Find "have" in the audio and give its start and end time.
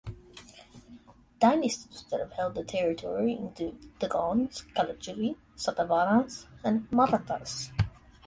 2.21-2.31